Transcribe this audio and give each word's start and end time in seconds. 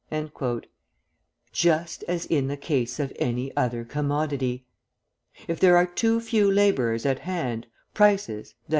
Just 1.51 2.03
as 2.07 2.25
in 2.25 2.47
the 2.47 2.57
case 2.57 2.99
of 2.99 3.13
any 3.17 3.55
other 3.55 3.85
commodity! 3.85 4.65
If 5.47 5.59
there 5.59 5.77
are 5.77 5.85
too 5.85 6.19
few 6.19 6.49
labourers 6.49 7.05
at 7.05 7.19
hand, 7.19 7.67
prices, 7.93 8.55
_i. 8.67 8.69